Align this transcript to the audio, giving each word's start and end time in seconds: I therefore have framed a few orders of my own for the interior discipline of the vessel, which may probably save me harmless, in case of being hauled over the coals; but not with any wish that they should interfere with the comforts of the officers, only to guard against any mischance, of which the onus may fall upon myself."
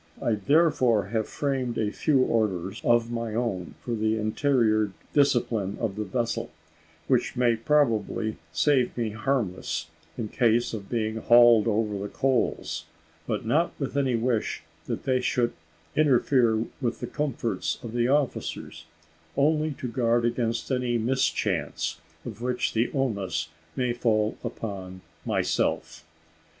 I 0.19 0.31
therefore 0.33 1.09
have 1.09 1.27
framed 1.29 1.77
a 1.77 1.91
few 1.91 2.21
orders 2.23 2.81
of 2.83 3.11
my 3.11 3.35
own 3.35 3.75
for 3.81 3.93
the 3.93 4.17
interior 4.17 4.93
discipline 5.13 5.77
of 5.79 5.95
the 5.95 6.03
vessel, 6.05 6.49
which 7.07 7.35
may 7.37 7.55
probably 7.55 8.37
save 8.51 8.97
me 8.97 9.11
harmless, 9.11 9.91
in 10.17 10.29
case 10.29 10.73
of 10.73 10.89
being 10.89 11.17
hauled 11.17 11.67
over 11.67 11.99
the 11.99 12.07
coals; 12.07 12.85
but 13.27 13.45
not 13.45 13.73
with 13.77 13.95
any 13.95 14.15
wish 14.15 14.63
that 14.87 15.03
they 15.03 15.21
should 15.21 15.53
interfere 15.95 16.65
with 16.81 16.99
the 16.99 17.05
comforts 17.05 17.77
of 17.83 17.93
the 17.93 18.07
officers, 18.07 18.85
only 19.37 19.69
to 19.73 19.87
guard 19.87 20.25
against 20.25 20.71
any 20.71 20.97
mischance, 20.97 22.01
of 22.25 22.41
which 22.41 22.73
the 22.73 22.91
onus 22.91 23.49
may 23.75 23.93
fall 23.93 24.35
upon 24.43 25.01
myself." 25.27 26.03